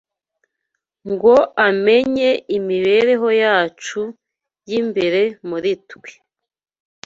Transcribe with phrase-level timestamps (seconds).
[1.11, 1.35] ngo
[1.67, 4.01] amenye imibereho yacu
[4.69, 6.11] y’imbere muri twe